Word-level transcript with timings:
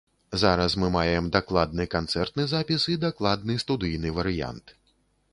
Зараз 0.43 0.71
мы 0.83 0.87
маем 0.93 1.25
дакладны 1.35 1.85
канцэртны 1.95 2.45
запіс 2.53 2.85
і 2.93 2.97
дакладны 3.03 3.57
студыйны 3.65 4.15
варыянт. 4.21 4.75